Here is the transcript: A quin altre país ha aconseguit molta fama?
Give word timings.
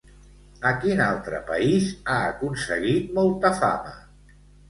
A 0.69 0.69
quin 0.83 1.01
altre 1.07 1.41
país 1.49 1.91
ha 1.91 2.17
aconseguit 2.31 3.13
molta 3.21 3.55
fama? 3.63 3.95